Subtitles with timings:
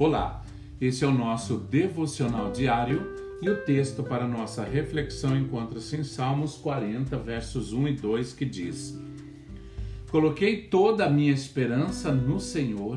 [0.00, 0.44] Olá,
[0.80, 6.54] esse é o nosso devocional diário e o texto para nossa reflexão encontra-se em Salmos
[6.54, 8.96] 40, versos 1 e 2, que diz:
[10.08, 12.96] Coloquei toda a minha esperança no Senhor,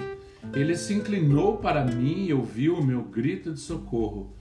[0.53, 4.36] ele se inclinou para mim e ouviu o meu grito de socorro.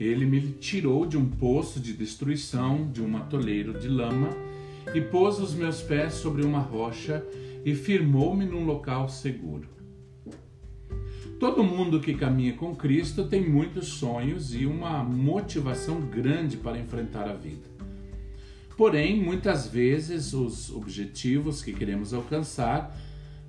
[0.00, 4.30] Ele me tirou de um poço de destruição, de um atoleiro de lama,
[4.94, 7.22] e pôs os meus pés sobre uma rocha
[7.66, 9.81] e firmou-me num local seguro.
[11.42, 17.28] Todo mundo que caminha com Cristo tem muitos sonhos e uma motivação grande para enfrentar
[17.28, 17.68] a vida.
[18.76, 22.96] Porém, muitas vezes os objetivos que queremos alcançar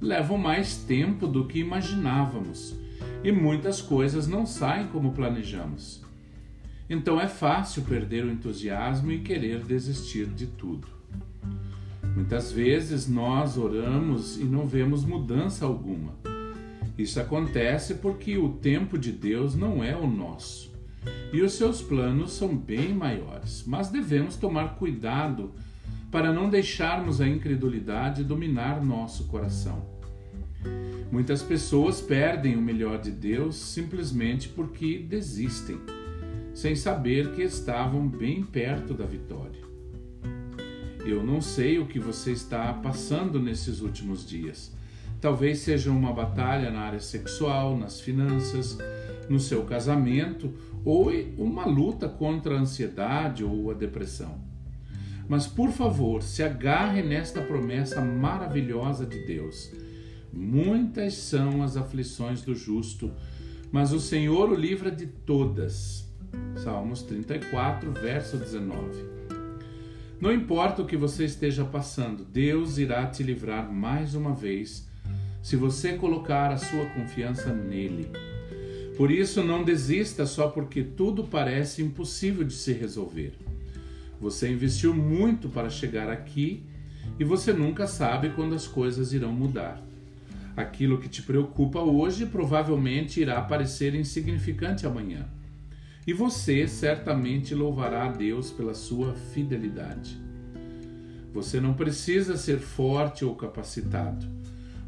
[0.02, 2.76] levam mais tempo do que imaginávamos
[3.24, 6.02] e muitas coisas não saem como planejamos.
[6.90, 10.88] Então é fácil perder o entusiasmo e querer desistir de tudo.
[12.16, 16.32] Muitas vezes nós oramos e não vemos mudança alguma
[17.04, 20.73] isso acontece porque o tempo de Deus não é o nosso
[21.34, 25.51] e os seus planos são bem maiores, mas devemos tomar cuidado
[26.10, 29.85] para não deixarmos a incredulidade dominar nosso coração.
[31.12, 35.79] Muitas pessoas perdem o melhor de Deus simplesmente porque desistem,
[36.54, 39.62] sem saber que estavam bem perto da vitória.
[41.05, 44.71] Eu não sei o que você está passando nesses últimos dias
[45.24, 48.77] Talvez seja uma batalha na área sexual, nas finanças,
[49.29, 54.38] no seu casamento ou uma luta contra a ansiedade ou a depressão.
[55.29, 59.71] Mas por favor, se agarre nesta promessa maravilhosa de Deus.
[60.34, 63.10] Muitas são as aflições do justo,
[63.71, 66.06] mas o Senhor o livra de todas.
[66.57, 69.06] Salmos 34, verso 19.
[70.19, 74.91] Não importa o que você esteja passando, Deus irá te livrar mais uma vez
[75.44, 78.09] se você colocar a sua confiança nele.
[78.95, 83.34] Por isso, não desista só porque tudo parece impossível de se resolver.
[84.22, 86.63] Você investiu muito para chegar aqui
[87.19, 89.84] e você nunca sabe quando as coisas irão mudar.
[90.56, 95.28] Aquilo que te preocupa hoje provavelmente irá parecer insignificante amanhã.
[96.07, 100.17] E você certamente louvará a Deus pela sua fidelidade.
[101.34, 104.25] Você não precisa ser forte ou capacitado.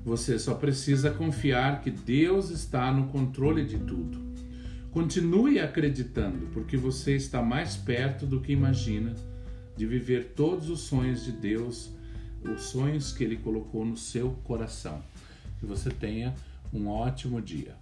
[0.05, 4.23] Você só precisa confiar que Deus está no controle de tudo.
[4.91, 9.15] Continue acreditando, porque você está mais perto do que imagina
[9.75, 11.91] de viver todos os sonhos de Deus,
[12.43, 15.01] os sonhos que Ele colocou no seu coração.
[15.59, 16.35] Que você tenha
[16.71, 17.75] um ótimo dia.